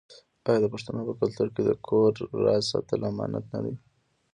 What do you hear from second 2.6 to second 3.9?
ساتل امانت نه دی؟